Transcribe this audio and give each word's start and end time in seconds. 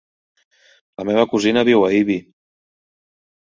La 1.01 1.05
meva 1.09 1.25
cosina 1.33 1.63
viu 1.69 1.85
a 1.89 1.93
Ibi. 1.99 2.17